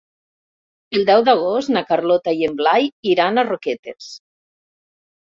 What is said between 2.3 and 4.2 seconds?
i en Blai iran a Roquetes.